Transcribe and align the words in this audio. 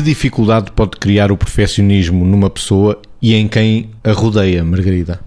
dificuldade 0.00 0.72
pode 0.72 0.98
criar 0.98 1.30
o 1.30 1.36
perfeccionismo 1.36 2.24
numa 2.24 2.50
pessoa 2.50 3.00
e 3.20 3.34
em 3.34 3.48
quem 3.48 3.90
a 4.02 4.12
rodeia, 4.12 4.64
Margarida? 4.64 5.20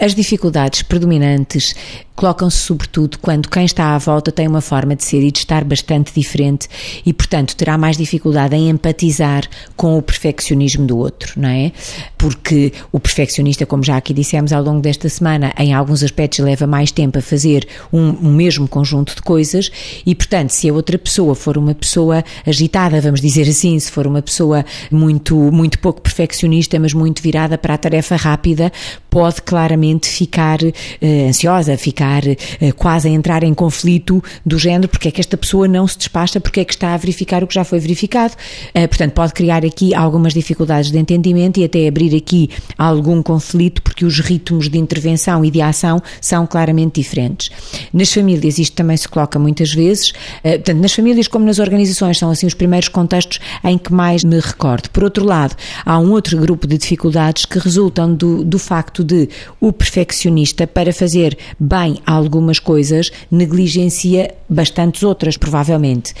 As 0.00 0.14
dificuldades 0.14 0.82
predominantes 0.82 1.74
colocam-se 2.16 2.56
sobretudo 2.56 3.18
quando 3.18 3.48
quem 3.48 3.66
está 3.66 3.94
à 3.94 3.98
volta 3.98 4.32
tem 4.32 4.48
uma 4.48 4.62
forma 4.62 4.96
de 4.96 5.04
ser 5.04 5.22
e 5.22 5.30
de 5.30 5.40
estar 5.40 5.62
bastante 5.62 6.12
diferente 6.14 6.66
e, 7.04 7.12
portanto, 7.12 7.54
terá 7.54 7.76
mais 7.76 7.96
dificuldade 7.96 8.56
em 8.56 8.70
empatizar 8.70 9.44
com 9.76 9.98
o 9.98 10.02
perfeccionismo 10.02 10.86
do 10.86 10.96
outro, 10.96 11.34
não 11.36 11.48
é? 11.48 11.72
Porque 12.16 12.72
o 12.90 12.98
perfeccionista, 12.98 13.66
como 13.66 13.84
já 13.84 13.98
aqui 13.98 14.14
dissemos 14.14 14.52
ao 14.52 14.62
longo 14.62 14.80
desta 14.80 15.08
semana, 15.10 15.52
em 15.58 15.74
alguns 15.74 16.02
aspectos 16.02 16.38
leva 16.38 16.66
mais 16.66 16.90
tempo 16.90 17.18
a 17.18 17.22
fazer 17.22 17.68
um, 17.92 18.08
um 18.08 18.32
mesmo 18.32 18.66
conjunto 18.66 19.14
de 19.14 19.20
coisas 19.20 19.70
e, 20.06 20.14
portanto, 20.14 20.50
se 20.50 20.70
a 20.70 20.72
outra 20.72 20.98
pessoa 20.98 21.34
for 21.34 21.58
uma 21.58 21.74
pessoa 21.74 22.24
agitada, 22.46 22.98
vamos 23.00 23.20
dizer 23.20 23.46
assim, 23.46 23.78
se 23.78 23.90
for 23.92 24.06
uma 24.06 24.22
pessoa 24.22 24.64
muito, 24.90 25.36
muito 25.52 25.78
pouco 25.78 26.00
perfeccionista, 26.00 26.78
mas 26.78 26.94
muito 26.94 27.22
virada 27.22 27.58
para 27.58 27.74
a 27.74 27.78
tarefa 27.78 28.16
rápida, 28.16 28.72
pode 29.10 29.42
claramente 29.42 30.08
ficar 30.08 30.58
uh, 30.62 31.28
ansiosa, 31.28 31.76
ficar 31.76 32.05
ficar 32.06 32.22
uh, 32.26 32.74
quase 32.74 33.08
a 33.08 33.10
entrar 33.10 33.42
em 33.42 33.52
conflito 33.52 34.22
do 34.44 34.58
género, 34.58 34.88
porque 34.88 35.08
é 35.08 35.10
que 35.10 35.20
esta 35.20 35.36
pessoa 35.36 35.66
não 35.66 35.86
se 35.86 35.98
despacha, 35.98 36.40
porque 36.40 36.60
é 36.60 36.64
que 36.64 36.72
está 36.72 36.94
a 36.94 36.96
verificar 36.96 37.42
o 37.42 37.46
que 37.46 37.54
já 37.54 37.64
foi 37.64 37.78
verificado. 37.78 38.34
Uh, 38.74 38.88
portanto, 38.88 39.12
pode 39.12 39.32
criar 39.32 39.64
aqui 39.64 39.94
algumas 39.94 40.32
dificuldades 40.32 40.90
de 40.90 40.98
entendimento 40.98 41.58
e 41.58 41.64
até 41.64 41.86
abrir 41.86 42.14
aqui 42.16 42.50
algum 42.78 43.22
conflito, 43.22 43.82
porque 43.82 44.04
os 44.04 44.20
ritmos 44.20 44.68
de 44.68 44.78
intervenção 44.78 45.44
e 45.44 45.50
de 45.50 45.60
ação 45.60 46.00
são 46.20 46.46
claramente 46.46 47.00
diferentes. 47.00 47.50
Nas 47.92 48.12
famílias, 48.12 48.58
isto 48.58 48.74
também 48.74 48.96
se 48.96 49.08
coloca 49.08 49.38
muitas 49.38 49.72
vezes, 49.72 50.10
uh, 50.10 50.42
portanto, 50.42 50.78
nas 50.78 50.92
famílias 50.92 51.28
como 51.28 51.44
nas 51.44 51.58
organizações, 51.58 52.18
são 52.18 52.30
assim 52.30 52.46
os 52.46 52.54
primeiros 52.54 52.88
contextos 52.88 53.40
em 53.64 53.76
que 53.76 53.92
mais 53.92 54.22
me 54.24 54.38
recordo. 54.38 54.88
Por 54.90 55.04
outro 55.04 55.24
lado, 55.24 55.56
há 55.84 55.98
um 55.98 56.10
outro 56.12 56.38
grupo 56.38 56.66
de 56.66 56.78
dificuldades 56.78 57.44
que 57.44 57.58
resultam 57.58 58.14
do, 58.14 58.44
do 58.44 58.58
facto 58.58 59.02
de 59.02 59.28
o 59.60 59.72
perfeccionista, 59.72 60.66
para 60.66 60.92
fazer 60.92 61.36
bem 61.58 61.95
algumas 62.04 62.58
coisas, 62.58 63.10
negligencia 63.30 64.34
bastantes 64.48 65.02
outras, 65.02 65.36
provavelmente. 65.36 66.14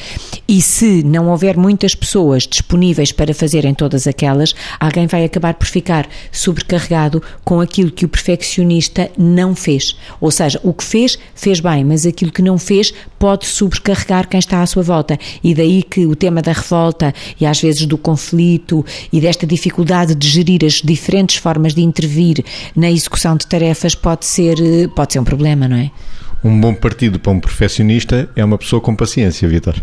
E 0.48 0.60
se 0.60 1.02
não 1.02 1.28
houver 1.28 1.56
muitas 1.56 1.94
pessoas 1.94 2.44
disponíveis 2.44 3.12
para 3.12 3.34
fazerem 3.34 3.74
todas 3.74 4.06
aquelas, 4.06 4.54
alguém 4.80 5.06
vai 5.06 5.24
acabar 5.24 5.54
por 5.54 5.66
ficar 5.66 6.08
sobrecarregado 6.32 7.22
com 7.44 7.60
aquilo 7.60 7.90
que 7.90 8.04
o 8.04 8.08
perfeccionista 8.08 9.10
não 9.16 9.54
fez. 9.54 9.96
Ou 10.20 10.30
seja, 10.30 10.60
o 10.62 10.72
que 10.72 10.84
fez, 10.84 11.18
fez 11.34 11.60
bem, 11.60 11.84
mas 11.84 12.06
aquilo 12.06 12.32
que 12.32 12.42
não 12.42 12.58
fez 12.58 12.92
pode 13.18 13.46
sobrecarregar 13.46 14.28
quem 14.28 14.38
está 14.38 14.62
à 14.62 14.66
sua 14.66 14.82
volta. 14.82 15.18
E 15.42 15.54
daí 15.54 15.82
que 15.82 16.06
o 16.06 16.16
tema 16.16 16.42
da 16.42 16.52
revolta 16.52 17.14
e 17.40 17.46
às 17.46 17.60
vezes 17.60 17.86
do 17.86 17.98
conflito 17.98 18.84
e 19.12 19.20
desta 19.20 19.46
dificuldade 19.46 20.14
de 20.14 20.28
gerir 20.28 20.64
as 20.64 20.74
diferentes 20.74 21.36
formas 21.36 21.74
de 21.74 21.82
intervir 21.82 22.44
na 22.74 22.90
execução 22.90 23.36
de 23.36 23.46
tarefas 23.46 23.94
pode 23.94 24.26
ser, 24.26 24.56
pode 24.94 25.12
ser 25.12 25.20
um 25.20 25.24
problema, 25.24 25.65
não 25.68 25.76
é? 25.76 25.90
Um 26.44 26.60
bom 26.60 26.74
partido 26.74 27.18
para 27.18 27.32
um 27.32 27.40
perfeccionista 27.40 28.28
é 28.36 28.44
uma 28.44 28.58
pessoa 28.58 28.80
com 28.80 28.94
paciência, 28.94 29.48
Vitor. 29.48 29.74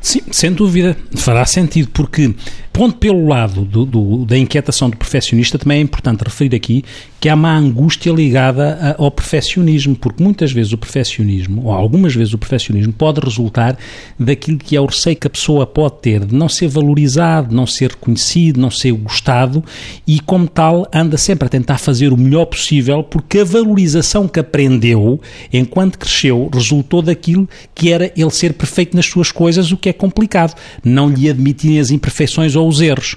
Sim, 0.00 0.22
sem 0.30 0.50
dúvida, 0.50 0.96
fará 1.14 1.44
sentido, 1.44 1.90
porque, 1.92 2.34
ponto 2.72 2.96
pelo 2.96 3.28
lado 3.28 3.66
do, 3.66 3.84
do, 3.84 4.24
da 4.24 4.36
inquietação 4.36 4.88
do 4.88 4.96
perfeccionista, 4.96 5.58
também 5.58 5.78
é 5.78 5.80
importante 5.82 6.24
referir 6.24 6.56
aqui 6.56 6.82
que 7.20 7.28
há 7.28 7.34
uma 7.34 7.54
angústia 7.54 8.10
ligada 8.10 8.96
ao 8.98 9.10
perfeccionismo, 9.10 9.94
porque 9.94 10.24
muitas 10.24 10.52
vezes 10.52 10.72
o 10.72 10.78
perfeccionismo, 10.78 11.66
ou 11.66 11.72
algumas 11.72 12.14
vezes 12.14 12.32
o 12.32 12.38
perfeccionismo, 12.38 12.94
pode 12.94 13.20
resultar 13.20 13.76
daquilo 14.18 14.56
que 14.56 14.74
é 14.74 14.80
o 14.80 14.86
receio 14.86 15.16
que 15.16 15.26
a 15.26 15.30
pessoa 15.30 15.66
pode 15.66 15.96
ter 16.00 16.24
de 16.24 16.34
não 16.34 16.48
ser 16.48 16.68
valorizado, 16.68 17.54
não 17.54 17.66
ser 17.66 17.90
reconhecido, 17.90 18.58
não 18.58 18.70
ser 18.70 18.92
gostado 18.92 19.62
e, 20.06 20.18
como 20.18 20.48
tal, 20.48 20.88
anda 20.94 21.18
sempre 21.18 21.44
a 21.44 21.48
tentar 21.50 21.76
fazer 21.76 22.10
o 22.10 22.16
melhor 22.16 22.46
possível, 22.46 23.02
porque 23.02 23.40
a 23.40 23.44
valorização 23.44 24.26
que 24.26 24.40
aprendeu 24.40 25.20
enquanto 25.52 25.98
cresceu 25.98 26.48
resultou 26.50 27.02
daquilo 27.02 27.46
que 27.74 27.92
era 27.92 28.10
ele 28.16 28.30
ser 28.30 28.54
perfeito 28.54 28.96
nas 28.96 29.04
suas 29.04 29.30
coisas, 29.30 29.70
o 29.70 29.76
que 29.76 29.89
é 29.90 29.92
complicado, 29.92 30.54
não 30.84 31.08
lhe 31.08 31.28
admitirem 31.28 31.78
as 31.78 31.90
imperfeições 31.90 32.56
ou 32.56 32.68
os 32.68 32.80
erros. 32.80 33.16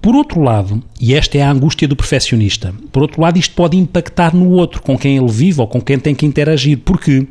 Por 0.00 0.14
outro 0.14 0.40
lado, 0.40 0.82
e 1.00 1.14
esta 1.14 1.38
é 1.38 1.42
a 1.42 1.50
angústia 1.50 1.86
do 1.86 1.96
perfeccionista, 1.96 2.74
por 2.92 3.02
outro 3.02 3.20
lado, 3.20 3.38
isto 3.38 3.54
pode 3.54 3.76
impactar 3.76 4.34
no 4.34 4.50
outro, 4.50 4.82
com 4.82 4.98
quem 4.98 5.16
ele 5.16 5.30
vive 5.30 5.60
ou 5.60 5.66
com 5.66 5.80
quem 5.80 5.98
tem 5.98 6.14
que 6.14 6.26
interagir, 6.26 6.78
porque 6.78 7.26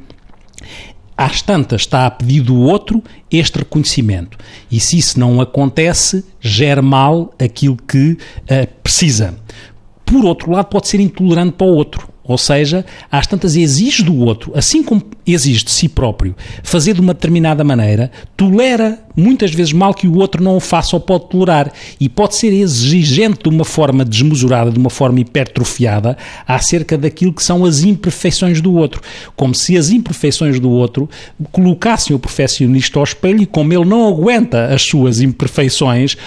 às 1.18 1.41
tantas 1.41 1.81
está 1.81 2.06
a 2.06 2.12
pedir 2.12 2.41
do 2.41 2.59
outro 2.59 3.01
este 3.31 3.59
reconhecimento. 3.59 4.38
E 4.69 4.79
se 4.79 4.97
isso 4.97 5.19
não 5.19 5.40
acontece, 5.40 6.25
gera 6.41 6.81
mal 6.81 7.34
aquilo 7.40 7.78
que 7.78 8.12
uh, 8.12 8.67
precisa. 8.84 9.35
Por 10.06 10.25
outro 10.25 10.52
lado, 10.52 10.66
pode 10.66 10.88
ser 10.88 11.00
intolerante 11.00 11.53
para 11.53 11.67
o 11.67 11.73
outro. 11.73 12.15
Ou 12.28 12.38
seja, 12.38 12.86
às 13.12 13.28
tantas 13.28 13.56
exige 13.56 14.03
do 14.03 14.18
outro, 14.18 14.52
assim 14.56 14.84
como 14.84 15.03
exige 15.25 15.63
de 15.63 15.72
si 15.72 15.88
próprio, 15.88 16.36
fazer 16.63 16.94
de 16.94 17.02
uma 17.02 17.13
determinada 17.13 17.63
maneira, 17.63 18.12
tolera 18.36 19.04
muitas 19.16 19.52
vezes 19.52 19.74
mal 19.74 19.94
que 19.94 20.08
o 20.08 20.18
outro 20.18 20.44
não 20.44 20.58
o 20.58 20.59
faça 20.59 20.96
ou 20.96 21.00
pode 21.00 21.30
tolerar 21.30 21.72
e 22.00 22.09
pode 22.09 22.36
ser 22.36 22.53
exigente 22.53 23.44
de 23.44 23.50
uma 23.50 23.66
forma 23.66 24.03
desmesurada, 24.03 24.72
de 24.72 24.78
uma 24.78 24.90
forma 24.90 25.20
hipertrofiada, 25.20 26.18
acerca 26.48 26.98
daquilo 26.98 27.34
que 27.34 27.44
são 27.44 27.66
as 27.66 27.84
imperfeições 27.84 28.62
do 28.62 28.74
outro. 28.74 29.02
Como 29.36 29.53
se 29.53 29.78
as 29.78 29.90
imperfeições 29.90 30.59
do 30.59 30.70
outro 30.70 31.09
colocassem 31.52 32.16
o 32.16 32.20
perfeccionista 32.20 33.00
ao 33.00 33.03
espelho 33.03 33.42
e 33.42 33.46
como 33.46 33.74
ele 33.74 33.86
não 33.86 34.08
aguenta 34.08 34.74
as 34.74 34.81
suas 34.81 35.22
imperfeições, 35.22 36.18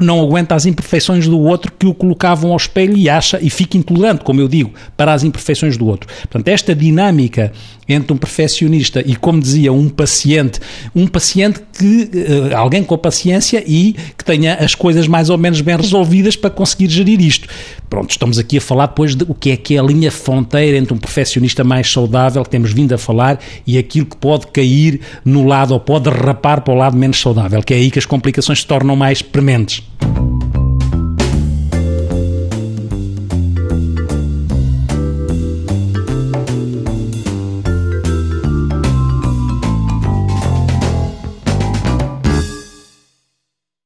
não 0.00 0.20
aguenta 0.20 0.54
as 0.54 0.66
imperfeições 0.66 1.26
do 1.26 1.38
outro 1.38 1.72
que 1.78 1.86
o 1.86 1.94
colocavam 1.94 2.50
ao 2.50 2.56
espelho 2.56 2.96
e 2.96 3.08
acha 3.08 3.38
e 3.40 3.50
fica 3.50 3.76
intolerante, 3.76 4.24
como 4.24 4.40
eu 4.40 4.48
digo, 4.48 4.72
para 4.96 5.12
as 5.12 5.24
imperfeições 5.24 5.76
do 5.76 5.86
outro. 5.86 6.08
Portanto, 6.22 6.48
esta 6.48 6.74
dinâmica 6.74 7.52
entre 7.92 8.12
um 8.12 8.16
perfeccionista 8.16 9.02
e, 9.04 9.16
como 9.16 9.40
dizia, 9.40 9.72
um 9.72 9.88
paciente, 9.88 10.60
um 10.94 11.06
paciente 11.06 11.60
que 11.76 12.10
uh, 12.12 12.56
alguém 12.56 12.82
com 12.82 12.96
paciência 12.96 13.62
e 13.66 13.94
que 14.16 14.24
tenha 14.24 14.54
as 14.54 14.74
coisas 14.74 15.06
mais 15.06 15.30
ou 15.30 15.38
menos 15.38 15.60
bem 15.60 15.76
resolvidas 15.76 16.36
para 16.36 16.50
conseguir 16.50 16.88
gerir 16.88 17.20
isto. 17.20 17.48
Pronto, 17.88 18.10
estamos 18.10 18.38
aqui 18.38 18.58
a 18.58 18.60
falar 18.60 18.86
depois 18.86 19.16
de 19.16 19.24
o 19.28 19.34
que 19.34 19.50
é 19.50 19.56
que 19.56 19.76
é 19.76 19.80
a 19.80 19.82
linha 19.82 20.10
fronteira 20.10 20.76
entre 20.76 20.94
um 20.94 20.98
perfeccionista 20.98 21.64
mais 21.64 21.90
saudável, 21.90 22.42
que 22.42 22.50
temos 22.50 22.72
vindo 22.72 22.94
a 22.94 22.98
falar, 22.98 23.40
e 23.66 23.78
aquilo 23.78 24.06
que 24.06 24.16
pode 24.16 24.46
cair 24.48 25.00
no 25.24 25.46
lado 25.46 25.72
ou 25.72 25.80
pode 25.80 26.08
rapar 26.08 26.60
para 26.60 26.72
o 26.72 26.76
lado 26.76 26.96
menos 26.96 27.20
saudável, 27.20 27.62
que 27.62 27.74
é 27.74 27.76
aí 27.78 27.90
que 27.90 27.98
as 27.98 28.06
complicações 28.06 28.60
se 28.60 28.66
tornam 28.66 28.94
mais 28.94 29.22
prementes. 29.22 29.82